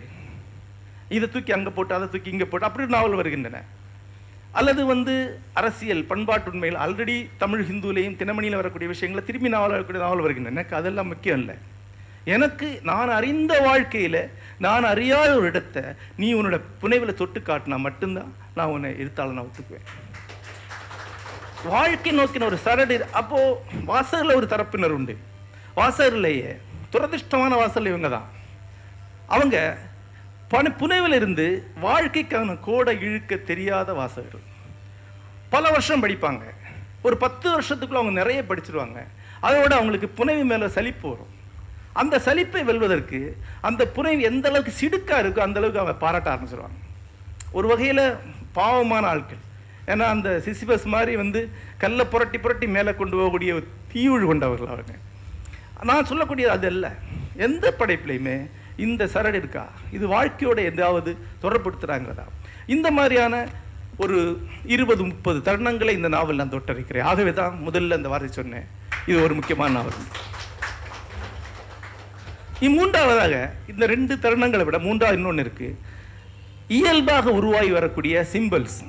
[1.15, 3.59] இதை தூக்கி அங்கே போட்டு அதை தூக்கி இங்கே போட்டு அப்படி நாவல் வருகின்றன.
[4.51, 10.21] அல்லது வந்து அரசியல் பண்பாட்டு உண்மைகள் ஆல்ரெடி தமிழ் ஹிந்துலையும் தினமணியில் வரக்கூடிய விஷயங்களை திரும்பி நாவல் வரக்கூடிய நாவல்
[10.21, 10.55] வருகின்றன.
[10.55, 11.55] எனக்கு அதெல்லாம் முக்கியம் இல்லை.
[12.25, 14.21] எனக்கு நான் அறிந்த வாழ்க்கையில்
[14.57, 15.83] நான் அறியாத ஒரு இடத்தை
[16.15, 19.87] நீ உன்னோட புனைவில் தொட்டு காட்டினா மட்டும்தான் நான் உன்னை எழுத்தாளர் நான் ஒத்துக்குவேன்.
[21.63, 25.17] வாழ்க்கை நோக்கின ஒரு சரடு அப்போ வாசகர்ல ஒரு தரப்பினர் உண்டு.
[25.75, 26.57] வாசகர்லேயே
[26.91, 28.27] துரதிர்ஷ்டமான வாசல் இவங்க தான்
[29.27, 29.77] அவங்க
[30.49, 34.45] பணி புனைவில் இருந்து வாழ்க்கைக்கான கோடை இழுக்க தெரியாத வாசகர்கள்.
[35.49, 36.41] பல வருஷம் படிப்பாங்க.
[37.01, 39.03] ஒரு பத்து வருஷத்துக்குள்ள அவங்க நிறைய படிச்சிருவாங்க.
[39.41, 41.33] அதோட அவங்களுக்கு புனைவு மேலே சலிப்பு வரும்.
[41.93, 46.79] அந்த சலிப்பை வெல்வதற்கு அந்த புனைவு எந்த அளவுக்கு சிடுக்காக இருக்கோ அந்த அளவுக்கு அவங்க பாராட்ட ஆரம்பிச்சிருவாங்க.
[47.51, 48.13] ஒரு வகையில்
[48.51, 49.43] பாவமான ஆட்கள்.
[49.85, 53.63] ஏன்னா அந்த சிசிபஸ் மாதிரி வந்து கல்லை புரட்டி புரட்டி மேலே கொண்டு போகக்கூடிய
[53.93, 54.93] தீவுழு கொண்டவர்கள் அவங்க.
[55.83, 56.93] நான் சொல்லக்கூடியது அது அல்ல.
[57.35, 58.49] எந்த படைப்புலையுமே
[58.87, 59.63] இந்த சரடு இருக்கா?
[59.97, 61.11] இது வாழ்க்கையோட எதாவது
[61.43, 62.25] தொடர்படுத்துகிறாங்கிறதா
[62.75, 63.35] இந்த மாதிரியான
[64.03, 64.17] ஒரு
[64.73, 68.67] இருபது முப்பது தருணங்களை இந்த நாவல் நான் தொட்டரிக்கிறேன் ஆகவே தான் முதல்ல இந்த வார்த்தை சொன்னேன்.
[69.09, 69.97] இது ஒரு முக்கியமான நாவல்.
[72.77, 73.35] மூன்றாவதாக
[73.71, 75.67] இந்த ரெண்டு தருணங்களை விட மூன்றாவது இன்னொன்று இருக்கு.
[76.77, 78.79] இயல்பாக உருவாகி வரக்கூடிய சிம்பிள்ஸ்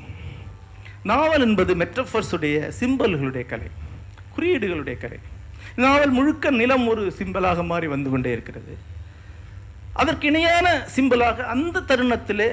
[1.10, 3.68] நாவல் என்பது மெட்ரஃபர்ஸுடைய சிம்பல்களுடைய கலை.
[4.34, 5.20] குறியீடுகளுடைய கலை.
[5.84, 8.74] நாவல் முழுக்க நிலம் ஒரு சிம்பலாக மாறி வந்து கொண்டே இருக்கிறது.
[9.98, 12.48] அதற்கு இணையான சிம்பலாக அந்த தருணத்திலே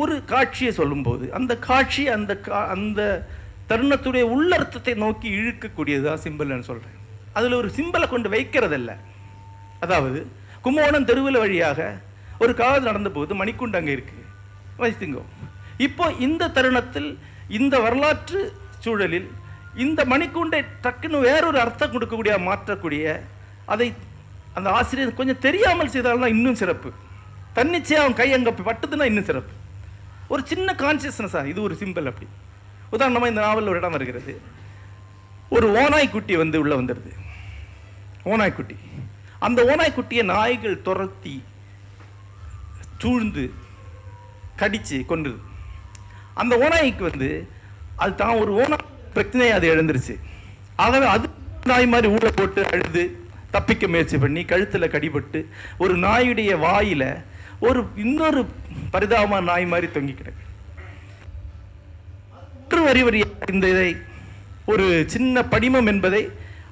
[0.00, 3.00] ஒரு காட்சியை சொல்லும்போது அந்த காட்சி அந்த கா அந்த
[3.70, 6.96] தருணத்துடைய உள்ளர்த்தத்தை நோக்கி இழுக்கக்கூடியதுதான் சிம்பிள்னு சொல்கிறேன்
[7.32, 8.90] அதில் ஒரு சிம்பலை கொண்டு வைக்கிறதில்ல.
[9.80, 10.20] அதாவது
[10.62, 11.80] கும்பகோணம் தெருவில் வழியாக
[12.38, 14.24] ஒரு காதல் நடந்த போது மணிக்குண்டு அங்கே இருக்குது
[14.78, 15.22] வைத்துங்கோ.
[15.86, 17.10] இப்போ இந்த தருணத்தில்
[17.58, 18.40] இந்த வரலாற்று
[18.84, 19.28] சூழலில்
[19.84, 23.04] இந்த மணிக்குண்டை டக்குன்னு வேறொரு அர்த்தம் கொடுக்கக்கூடிய மாற்றக்கூடிய
[23.66, 23.94] அதை
[24.58, 26.90] அந்த ஆசிரியர் கொஞ்சம் தெரியாமல் செய்தால்தான் இன்னும் சிறப்பு.
[27.56, 29.52] தன்னிச்சையாக அவன் கை அங்கே பட்டுதுன்னா இன்னும் சிறப்பு.
[30.32, 32.26] ஒரு சின்ன கான்சியஸ்னஸா இது ஒரு சிம்பிள் அப்படி.
[32.94, 34.32] உதாரணமாக இந்த நாவலில் ஒரு இடம் வருகிறது.
[35.56, 37.12] ஒரு ஓனாய்க்குட்டி வந்து உள்ளே வந்துடுது
[38.32, 38.76] ஓனாய்க்குட்டி
[39.46, 41.34] அந்த ஓனாய்க்குட்டியை நாய்கள் துரத்தி
[43.02, 43.44] சூழ்ந்து
[44.60, 45.38] கடித்து கொண்டுது
[46.42, 47.28] அந்த ஓநாய்க்கு வந்து
[48.02, 50.14] அது தான் ஒரு ஓனாய் பிரச்சனையை அது எழுந்துருச்சு.
[50.82, 51.26] ஆகவே அது
[51.70, 53.04] நாய் மாதிரி ஊழ போட்டு அழுது
[53.50, 55.40] தப்பிக்க முயற்சி பண்ணி கழுத்துல கடிபட்டு
[55.78, 57.04] ஒரு நாயுடைய வாயில
[57.66, 58.40] ஒரு இன்னொரு
[58.92, 60.44] பரிதாபமான நாய் மாதிரி தொங்கி கிடக்கு.
[62.72, 63.20] ஒரு வரி வரி
[63.52, 63.90] இந்த இதை
[64.72, 66.22] ஒரு சின்ன படிமம் என்பதை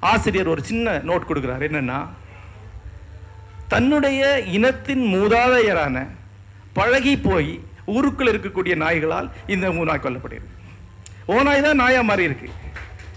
[0.00, 1.64] ஆசிரியர் ஒரு சின்ன நோட் கொடுக்கிறார்.
[1.68, 1.98] என்னன்னா
[3.72, 4.20] தன்னுடைய
[4.56, 6.06] இனத்தின் மூதாதையரான
[6.72, 7.50] பழகி போய்
[7.94, 10.54] ஊருக்குள் இருக்கக்கூடிய நாய்களால் இந்த நாய் கொல்லப்படுகிறது.
[11.26, 12.48] ஓநாய் தான் நாயா மாறி இருக்கு.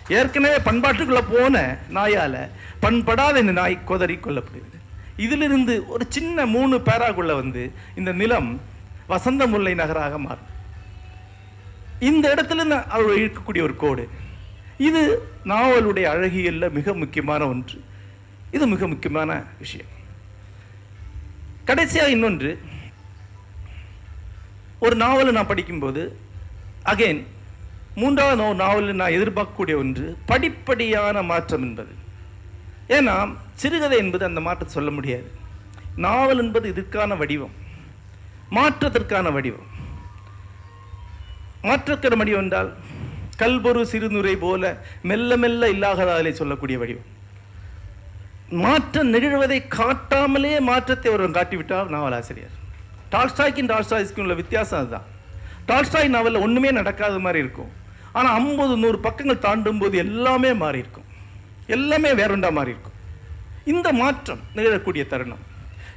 [0.09, 4.77] ஏற்கனவே பண்பாட்டுக்குள்ளே போன நாயால பண்படாத இந்த நாய் கொதறி கொல்லப்படுகிறது.
[5.17, 8.61] இதிலிருந்து ஒரு சின்ன மூணு பேராக்குள்ள வந்து இந்த நிலம்
[9.07, 10.47] வசந்த முல்லை நகராக மாறும்.
[11.99, 14.09] இந்த இடத்துல நான் அவர் இருக்கக்கூடிய ஒரு கோடு.
[14.77, 17.83] இது நாவலுடைய அழகியல்ல மிக முக்கியமான ஒன்று.
[18.51, 19.87] இது மிக முக்கியமான விஷயம்.
[21.65, 22.61] கடைசியாக இன்னொன்று.
[24.79, 26.17] ஒரு நாவலை நான் படிக்கும்போது
[26.85, 27.23] அகைன்
[27.99, 31.93] மூன்றாவது நோ நாவலில் நான் எதிர்பார்க்கக்கூடிய ஒன்று படிப்படியான மாற்றம் என்பது.
[32.97, 33.15] ஏன்னா
[33.61, 35.27] சிறுகதை என்பது அந்த மாற்றத்தை சொல்ல முடியாது.
[36.05, 37.55] நாவல் என்பது இதற்கான வடிவம்.
[38.57, 39.67] மாற்றத்திற்கான வடிவம்.
[41.67, 42.69] மாற்றத்திற வடிவம் என்றால்
[43.41, 44.63] கல்பொரு சிறுநுரை போல
[45.09, 47.07] மெல்ல மெல்ல இல்லாததாலே சொல்லக்கூடிய வடிவம்.
[48.63, 52.55] மாற்றம் நிகழ்வதை காட்டாமலே மாற்றத்தை ஒருவன் காட்டிவிட்டால் நாவல் ஆசிரியர்
[53.11, 55.07] டால்ஸ்டாய்க்கும் டால்ஸ்டாய்ஸ்க்கும் உள்ள வித்தியாசம் அதுதான்.
[55.69, 57.71] டால்ஸ்டாய் நாவலில் ஒன்றுமே நடக்காத மாதிரி இருக்கும்.
[58.17, 61.07] ஆனால் ஐம்பது நூறு பக்கங்கள் தாண்டும் போது எல்லாமே மாறி இருக்கும்
[61.75, 62.97] எல்லாமே வேறுண்டா மாறி இருக்கும்
[63.71, 65.43] இந்த மாற்றம் நிகழக்கூடிய தருணம்.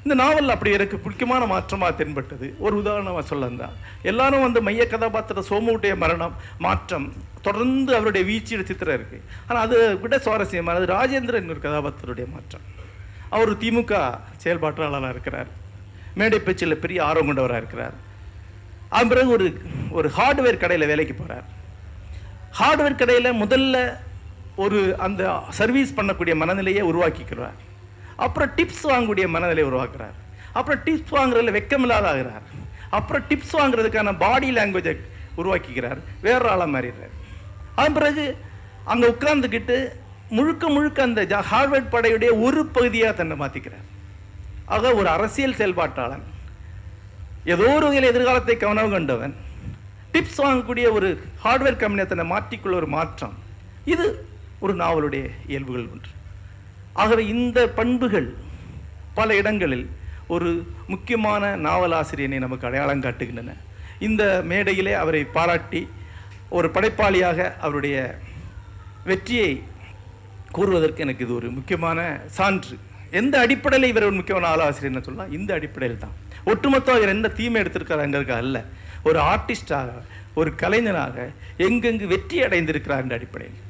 [0.04, 2.46] இந்த நாவல் அப்படி எனக்கு முக்கியமான மாற்றமாக தென்பட்டது.
[2.64, 3.68] ஒரு உதாரணமாக சொல்லந்தா
[4.10, 6.34] எல்லாரும் வந்து மைய கதாபாத்திர சோமுடைய மரணம்
[6.66, 7.06] மாற்றம்
[7.46, 9.18] தொடர்ந்து அவருடைய வீழ்ச்சியோட சித்திரம் இருக்கு.
[9.48, 12.66] ஆனால் அது விட சுவாரஸ்யமானது ராஜேந்திரன் ஒரு கதாபாத்திரருடைய மாற்றம்.
[13.36, 13.92] அவர் திமுக
[14.44, 15.50] செயல்பாட்டாளராக இருக்கிறார்.
[16.20, 17.96] மேடை பேச்சில் பெரிய ஆர்வம் கொண்டவராக இருக்கிறார்.
[18.96, 19.46] அதன் பிறகு ஒரு
[19.98, 21.46] ஒரு ஹார்ட்வேர் கடையில் வேலைக்கு போகிறார்
[22.58, 23.96] ஹார்ட்வேர் கடையில் முதல்ல
[24.56, 27.54] ஒரு அந்த சர்வீஸ் பண்ணக்கூடிய மனநிலையை உருவாக்கிக்கிறார்.
[28.16, 30.14] அப்புறம் டிப்ஸ் வாங்கக்கூடிய மனநிலையை உருவாக்குறார்.
[30.52, 32.42] அப்புறம் டிப்ஸ் வாங்குறதுல வெக்கமில்லாத ஆகிறார்.
[32.90, 34.96] அப்புறம் டிப்ஸ் வாங்குறதுக்கான பாடி லாங்குவேஜை
[35.36, 35.98] உருவாக்கிக்கிறார்.
[36.22, 37.10] வேற ஆளாக மாறிடுறார்.
[37.74, 38.36] அதன் பிறகு
[38.84, 39.88] அங்கே உட்கார்ந்துக்கிட்டு
[40.28, 43.90] முழுக்க முழுக்க அந்த ஜா- ஹார்வர்ட் படையுடைய ஒரு பகுதியாக தன்னை மாற்றிக்கிறார்
[44.64, 46.22] ஆக ஒரு அரசியல் செயல்பாட்டாளன்
[47.44, 49.36] ஏதோ ஒரு வகையில் எதிர்காலத்தை கவனம் கண்டவன்
[50.14, 51.08] டிப்ஸ் வாங்கக்கூடிய ஒரு
[51.44, 53.34] ஹார்ட்வேர் கம்பெனியை தன்னை மாற்றிக்கொள்ள ஒரு மாற்றம்.
[53.92, 54.06] இது
[54.64, 56.12] ஒரு நாவலுடைய இயல்புகள் ஒன்று.
[57.02, 58.28] ஆகவே இந்த பண்புகள்
[59.18, 59.86] பல இடங்களில்
[60.34, 60.50] ஒரு
[60.92, 63.56] முக்கியமான நாவலாசிரியனை நமக்கு அடையாளம் காட்டுகின்றன.
[64.08, 65.82] இந்த மேடையிலே அவரை பாராட்டி
[66.58, 67.96] ஒரு படைப்பாளியாக அவருடைய
[69.10, 69.50] வெற்றியை
[70.56, 72.00] கூறுவதற்கு எனக்கு இது ஒரு முக்கியமான
[72.38, 72.76] சான்று.
[73.20, 76.16] எந்த அடிப்படையில் இவர் ஒரு முக்கியமான ஆளாசிரியர்னு சொல்லலாம் இந்த அடிப்படையில் தான்
[76.50, 78.58] ஒட்டுமொத்தம் இவர் என்ன தீமை எடுத்திருக்காருங்கிறதுக்கு அல்ல.
[79.08, 79.90] ஒரு ஆர்டிஸ்டாக
[80.40, 81.16] ஒரு கலைஞனாக
[81.66, 83.60] எங்கெங்கு வெற்றி அடைந்திருக்கிறார் என்ற அடிப்படையில்.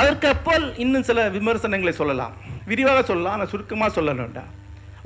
[0.00, 2.34] அதற்கு அப்பால் இன்னும் சில விமர்சனங்களை சொல்லலாம்.
[2.70, 4.52] விரிவாக சொல்லலாம் ஆனால் சுருக்கமாக சொல்ல வேண்டாம்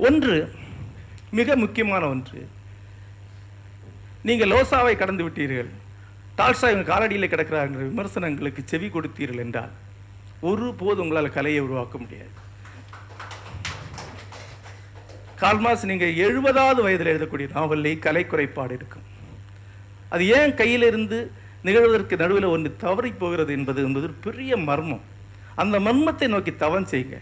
[0.07, 0.35] ஒன்று
[1.39, 2.41] மிக முக்கியமான ஒன்று.
[4.27, 5.71] நீங்கள் லோசாவை கடந்து விட்டீர்கள்.
[6.39, 7.29] டால்ஸ்டாய் இவங்க காலடியில்
[7.65, 9.73] என்ற விமர்சனங்களுக்கு செவி கொடுத்தீர்கள் என்றால்
[10.49, 12.42] ஒருபோது உங்களால் கலையை உருவாக்க முடியாது.
[15.43, 19.07] கால்மாஸ் நீங்கள் எழுபதாவது வயதில் எழுதக்கூடிய நாவலில் கலை குறைபாடு இருக்கும்
[20.13, 21.17] அது ஏன் கையிலிருந்து
[21.67, 25.03] நிகழ்வதற்கு நடுவில் ஒன்று தவறி போகிறது என்பது என்பது ஒரு பெரிய மர்மம்.
[25.61, 27.17] அந்த மர்மத்தை நோக்கி தவம் செய்யுங்க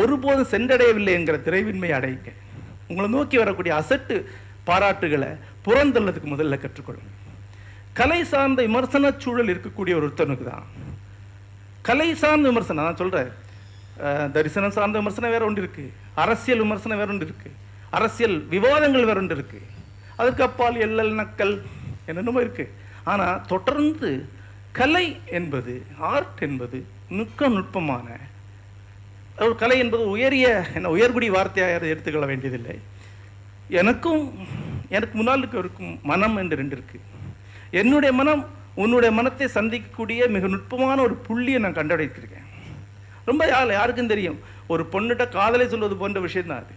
[0.00, 2.32] ஒருபோதும் சென்றடையவில்லை என்கிற திரைவின்மை அடையுங்க
[2.88, 4.16] உங்களை நோக்கி வரக்கூடிய அசட்டு
[4.68, 5.30] பாராட்டுகளை
[5.66, 7.10] புறந்தள்ளதுக்கு முதல்ல கற்றுக்கொள்ளுங்க.
[8.00, 10.66] கலை சார்ந்த விமர்சன சூழல் இருக்கக்கூடிய ஒருத்தனுக்கு தான்.
[11.88, 13.32] கலை சார்ந்த விமர்சனம் நான் சொல்றேன்.
[14.34, 15.84] தரிசனம் சார்ந்த விமர்சனம் வேற ஒன்று இருக்கு.
[16.24, 17.50] அரசியல் விமர்சனம் வேற ஒன்று இருக்கு.
[17.98, 19.60] அரசியல் விவாதங்கள் வேற ஒன்று இருக்கு.
[20.20, 21.54] அதுக்கு அப்பால் எல்லல் நக்கல்
[22.10, 22.66] என்னென்னமோ இருக்கு.
[23.12, 24.10] ஆனா தொடர்ந்து
[24.78, 25.06] கலை
[25.38, 25.74] என்பது
[26.12, 26.78] ஆர்ட் என்பது
[27.16, 28.06] நுட்ப நுட்பமான
[29.44, 32.76] ஒரு கலை என்பது உயரிய என்ன உயர்குடி வார்த்தையாக எடுத்துக்கொள்ள வேண்டியதில்லை.
[33.80, 34.22] எனக்கும்
[34.96, 36.98] எனக்கு முன்னால் இருக்கும் மனம் என்று ரெண்டு இருக்கு.
[37.80, 38.42] என்னுடைய மனம்
[38.82, 42.45] உன்னுடைய மனத்தை சந்திக்கக்கூடிய மிக நுட்பமான ஒரு புள்ளியை நான் கண்டடைத்திருக்கேன்.
[43.26, 44.38] ரொம்ப யார் யாருக்கும் தெரியும்.
[44.72, 46.74] ஒரு பொண்ணுகிட்ட காதலை சொல்வது போன்ற விஷயந்தான் அது.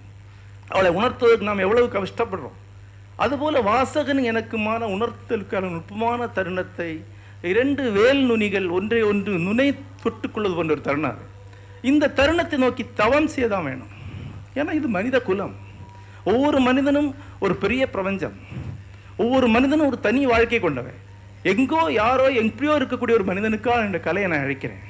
[0.73, 2.57] அவளை உணர்த்துவதற்கு நாம் எவ்வளவு கஷ்டப்படுறோம்.
[3.23, 6.91] அதுபோல வாசகன் எனக்குமான உணர்த்தலுக்கான நுட்பமான தருணத்தை
[7.51, 9.67] இரண்டு வேல் நுனிகள் ஒன்றை ஒன்று நுனை
[10.03, 11.25] தொட்டுக்கொள்வது போன்ற ஒரு தருணம் அது.
[11.81, 13.91] இந்த தருணத்தை நோக்கி தவம் செய்யதான் வேணும்.
[14.55, 15.55] ஏன்னா இது மனித குலம்.
[16.23, 18.35] ஒவ்வொரு மனிதனும் ஒரு பெரிய பிரபஞ்சம்.
[19.17, 20.99] ஒவ்வொரு மனிதனும் ஒரு தனி வாழ்க்கை கொண்டவன்.
[21.51, 24.83] எங்கோ யாரோ எங்கேயோ இருக்கக்கூடிய ஒரு மனிதனுக்காக இந்த கலையை நான் அழைக்கிறேன்.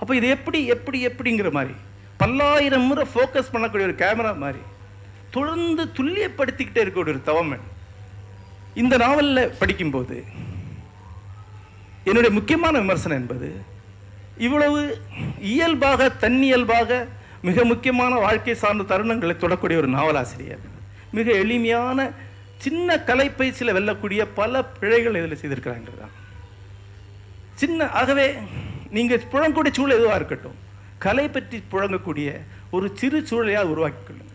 [0.00, 1.74] அப்போ இது எப்படி எப்படி எப்படிங்கிற மாதிரி.
[2.22, 4.62] பல்லாயிரம் முறை ஃபோக்கஸ் பண்ணக்கூடிய ஒரு கேமரா மாதிரி.
[5.36, 7.64] தொடர்ந்து துல்லியப்படுத்திக்கிட்டே இருக்கக்கூடிய ஒரு தவமன்
[8.82, 10.16] இந்த நாவலில் படிக்கும்போது
[12.08, 13.48] என்னுடைய முக்கியமான விமர்சனம் என்பது
[14.46, 14.80] இவ்வளவு
[15.52, 16.98] இயல்பாக தன்னியல்பாக
[17.48, 20.62] மிக முக்கியமான வாழ்க்கை சார்ந்த தருணங்களை தொடக்கூடிய ஒரு நாவலாசிரியர்.
[21.16, 21.98] மிக எளிமையான
[22.64, 26.14] சின்ன கலைப்பயிற்சியில் வெல்லக்கூடிய பல பிழைகள் இதில் செய்திருக்கிறாங்க தான்
[27.60, 28.26] சின்ன ஆகவே
[28.90, 30.56] நீங்கள் புழங்கக்கூடிய சூழல் எதுவாக இருக்கட்டும்.
[30.98, 32.28] கலை பற்றி புழங்கக்கூடிய
[32.70, 34.34] ஒரு சிறு சூழலையாக உருவாக்கி கொள்ளுங்க.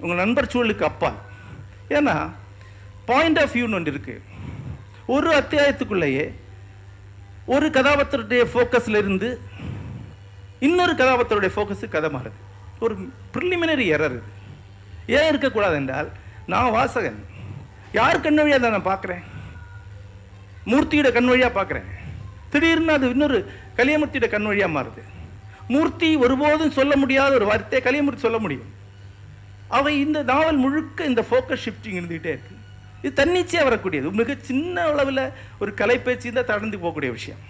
[0.00, 1.18] உங்கள் நண்பர் சூழலுக்கு அப்பால்.
[1.88, 2.16] ஏன்னா
[3.04, 4.22] பாயிண்ட் ஆஃப் வியூன்னு ஒன்று இருக்கு.
[5.06, 6.26] ஒரு அத்தியாயத்துக்குள்ளேயே
[7.46, 9.40] ஒரு கதாபாத்திரத்துடைய ஃபோக்கஸில் இருந்து
[10.60, 12.38] இன்னொரு கதாபாத்திரத்துடைய ஃபோக்கஸு கதை மாறுது.
[12.80, 12.94] ஒரு
[13.32, 14.22] ப்ரிலிமினரி எரர் இது.
[15.06, 16.08] ஏன் இருக்கக்கூடாது என்றால்
[16.46, 17.20] நான் வாசகன்.
[17.92, 19.22] யார் கண் வழியாக தான் நான் பார்க்குறேன்?
[20.66, 21.88] மூர்த்தியோட கண் வழியாக பார்க்குறேன்.
[22.50, 23.38] திடீர்னு அது இன்னொரு
[23.78, 25.02] கலியமூர்த்தியோட கண் வழியாக மாறுது.
[25.74, 28.68] மூர்த்தி ஒருபோதும் சொல்ல முடியாத ஒரு வார்த்தையை கலியமூர்த்தி சொல்ல முடியும்.
[29.68, 32.54] அவை இந்த நாவல் முழுக்க இந்த ஃபோக்கஸ் ஷிஃப்டிங் இருந்துகிட்டே இருக்கு.
[33.02, 34.10] இது தன்னிச்சையாக வரக்கூடியது.
[34.12, 35.24] மிக சின்ன அளவில்
[35.58, 37.42] ஒரு கலைப்பயிற்சி தான் தடந்து போகக்கூடிய விஷயம்.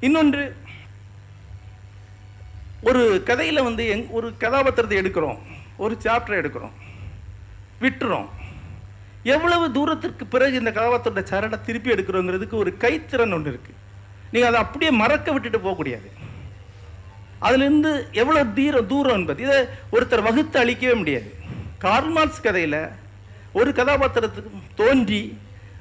[0.00, 0.56] இன்னொன்று
[2.88, 5.38] ஒரு கதையில் வந்து எங் ஒரு கதாபாத்திரத்தை எடுக்கிறோம்.
[5.76, 6.74] ஒரு சாப்டரை எடுக்கிறோம்.
[7.80, 8.28] விட்டுறோம்.
[9.22, 13.72] எவ்வளவு தூரத்திற்கு பிறகு இந்த கதாபாத்திரத்தை சரடை திருப்பி எடுக்கிறோங்கிறதுக்கு ஒரு கைத்திறன் ஒன்று இருக்கு.
[14.34, 16.10] நீங்கள் அதை அப்படியே மறக்க விட்டுட்டு போகக்கூடியது
[17.46, 17.90] அதுலேருந்து
[18.22, 19.56] எவ்வளவு தீரம் தூரம் என்பது இதை
[19.94, 21.30] ஒருத்தர் வகுத்து அழிக்கவே முடியாது.
[21.84, 22.80] கார்மார்ஸ் கதையில்
[23.58, 25.22] ஒரு கதாபாத்திரத்துக்கு தோன்றி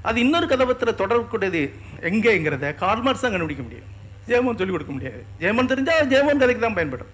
[0.08, 1.62] அது இன்னொரு கதாபாத்திரம் தொடரக்கூடியது
[2.10, 3.90] எங்கேங்கிறத கார்மார்ஸ் தான் கண்டுபிடிக்க முடியும்.
[4.30, 5.22] ஜெயமோன் சொல்லிக் கொடுக்க முடியாது.
[5.42, 7.12] ஜெயமோன் தெரிஞ்சால் ஜெயமோன் கதைக்கு தான் பயன்படும்.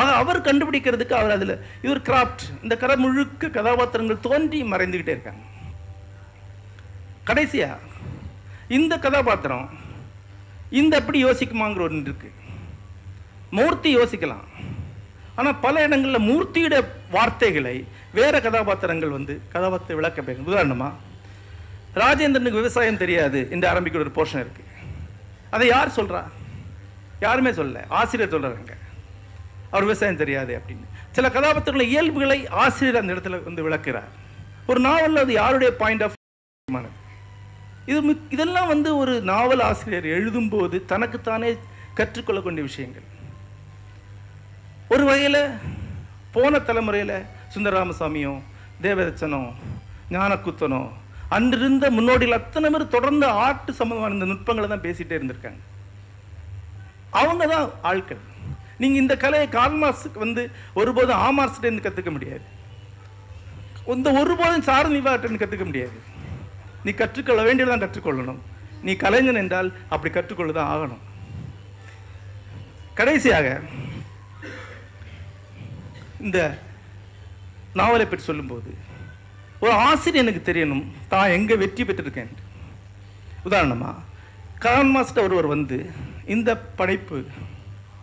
[0.00, 1.54] ஆக அவர் கண்டுபிடிக்கிறதுக்கு அவர் அதில்
[1.86, 5.42] இவர் கிராஃப்ட் இந்த கதை முழுக்க கதாபாத்திரங்கள் தோன்றி மறைந்துக்கிட்டே இருக்காங்க.
[7.30, 7.70] கடைசியா
[8.78, 9.66] இந்த கதாபாத்திரம்
[10.70, 12.32] இந்த எப்படி யோசிக்குமாங்கிற ஒன்று இருக்கு.
[13.50, 14.46] மூர்த்தி யோசிக்கலாம்.
[15.34, 20.92] ஆனால் பல இடங்களில் மூர்த்தியோட வார்த்தைகளை வேற கதாபாத்திரங்கள் வந்து கதாபாத்திர விளக்க பேங்க உதாரணமா
[21.94, 24.62] ராஜேந்திரனுக்கு விவசாயம் தெரியாது என்று ஆரம்பிக்கிற ஒரு போர்ஷன் இருக்கு.
[25.50, 26.24] அதை யார் சொல்றா?
[27.20, 27.84] யாருமே சொல்லல.
[27.88, 28.72] ஆசிரியர் சொல்றாங்க
[29.70, 30.86] அவர் விவசாயம் தெரியாது அப்படின்னு.
[31.12, 34.10] சில கதாபாத்திரங்கள இயல்புகளை ஆசிரியர் அந்த இடத்துல வந்து விளக்குறார்.
[34.66, 36.12] ஒரு நாவலில் அது யாருடைய பாயிண்ட் ஆஃப்
[37.90, 38.00] இது
[38.34, 41.50] இதெல்லாம் வந்து ஒரு நாவல் ஆசிரியர் எழுதும்போது தனக்குத்தானே
[41.98, 43.06] கற்றுக்கொள்ளக்கூடிய விஷயங்கள்.
[44.94, 45.42] ஒரு வகையில்
[46.34, 47.16] போன தலைமுறையில்
[47.54, 48.32] சுந்தரராமசாமியோ
[48.84, 49.42] தேவதச்சனோ
[50.16, 50.82] ஞானக்குத்தனோ
[51.36, 55.60] அன்றிருந்த முன்னோடிகள் அத்தனை பேர் தொடர்ந்து ஆட்டு சம்பந்தமான இந்த நுட்பங்களை தான் பேசிகிட்டே இருந்திருக்காங்க.
[57.20, 58.22] அவங்க தான் ஆட்கள்.
[58.82, 60.42] நீங்க இந்த கலையை கால்மார்ஸுக்கு வந்து
[60.80, 62.44] ஒருபோதும் ஆமாஸ்டேன்னு கற்றுக்க கத்துக்க முடியாது.
[63.96, 65.98] இந்த ஒருபோதும் சாரணிவாட்டின்னு கத்துக்க முடியாது.
[66.88, 68.40] நீ கற்றுக்கொள்ள வேண்டியதான் கற்றுக்கொள்ளணும்.
[68.86, 71.02] நீ கலைஞன் என்றால் அப்படி கற்றுக்கொள்ள தான் ஆகணும்.
[72.98, 73.46] கடைசியாக
[76.26, 76.38] இந்த
[77.80, 78.70] நாவலை பற்றி சொல்லும்போது
[79.62, 82.32] ஒரு ஆசிரியர் எனக்கு தெரியணும் தான் எங்கே வெற்றி பெற்றிருக்கேன்?
[83.48, 84.04] உதாரணமாக
[84.64, 85.78] கான் மாஸ்டர் ஒருவர் வந்து
[86.34, 87.18] இந்த படைப்பு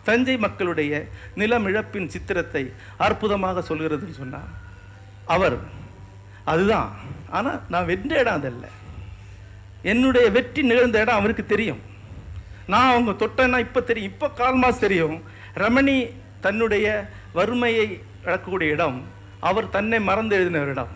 [0.08, 0.92] தஞ்சை மக்களுடைய
[1.40, 2.62] நிலம் இழப்பின் சித்திரத்தை
[3.06, 4.50] அற்புதமாக சொல்கிறதுன்னு சொன்னார்.
[5.34, 5.58] அவர்
[6.52, 6.90] அதுதான்
[7.30, 8.66] ஆனால் நான் வென்ற இடம் அதல்ல.
[9.82, 11.80] என்னுடைய வெற்றி நிகழ்ந்த இடம் அவருக்கு தெரியும்.
[12.66, 14.12] நான் அவங்க தொட்டேன்னா இப்போ தெரியும்.
[14.12, 15.22] இப்ப கால்மாஸ் தெரியும்.
[15.54, 16.10] ரமணி
[16.40, 19.04] தன்னுடைய வறுமையை இழக்கக்கூடிய இடம்
[19.40, 20.88] அவர் தன்னை மறந்து எழுதின ஒரு இடம்.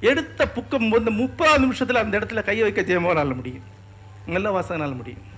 [0.00, 3.62] எடுத்த புக்கம் வந்து முப்பது நிமிஷத்தில் அந்த இடத்துல கை வைக்க ஜெயமோகனால முடியும்.
[4.26, 5.34] நல்ல வாசகனால் முடியும்.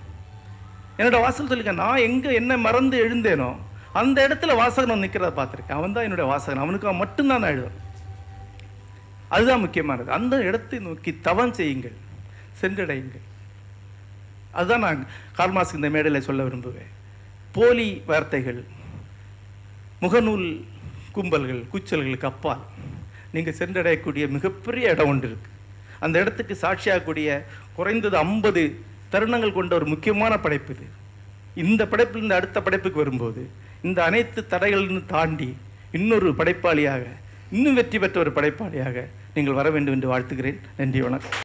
[0.97, 3.55] என்னோட வாசல் சொல்லிக்க நான் எங்கே என்ன மறந்து எழுந்தேனோ
[3.93, 5.71] அந்த இடத்துல வாசகன் நிற்கிறத பார்த்துருக்கேன்.
[5.71, 6.57] அவன் தான் என்னுடைய வாசகன்.
[6.57, 7.88] அவனுக்கு அவன் மட்டும்தான் நான் எழுதுவேன்.
[9.29, 10.09] அதுதான் முக்கியமானது.
[10.11, 11.97] அந்த இடத்தை நோக்கி தவம் செய்யுங்கள்.
[12.61, 13.25] சென்றடையுங்கள்.
[14.51, 15.01] அதுதான் நான்
[15.37, 16.91] கால்மாஸ் இந்த மேடையில் சொல்ல விரும்புவேன்.
[17.51, 18.61] போலி வார்த்தைகள்
[20.01, 20.47] முகநூல்
[21.15, 22.63] கும்பல்கள் கூச்சல்களுக்கு அப்பால்
[23.31, 25.49] நீங்கள் சென்றடையக்கூடிய மிகப்பெரிய இடம் ஒன்று இருக்கு.
[25.99, 27.29] அந்த இடத்துக்கு சாட்சியாகக்கூடிய
[27.77, 28.63] குறைந்தது ஐம்பது
[29.11, 30.87] தருணங்கள் கொண்ட ஒரு முக்கியமான படைப்பு இது.
[31.63, 33.41] இந்த படைப்பிலிருந்து அடுத்த படைப்புக்கு வரும்போது
[33.81, 35.49] இந்த அனைத்து தடைகளிலிருந்து தாண்டி
[35.91, 37.05] இன்னொரு படைப்பாளியாக
[37.51, 40.59] இன்னும் வெற்றி பெற்ற ஒரு படைப்பாளியாக நீங்கள் வர வேண்டும் என்று வாழ்த்துகிறேன்.
[40.77, 41.37] நன்றி வணக்கம்.